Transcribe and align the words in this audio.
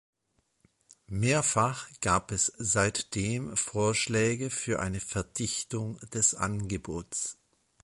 Mehrfach 1.11 1.87
gab 2.01 2.31
es 2.31 2.51
seitdem 2.57 3.55
Vorschläge 3.55 4.49
für 4.49 4.79
eine 4.79 4.99
Verdichtung 4.99 5.99
des 6.11 6.33
Angebots. 6.33 7.37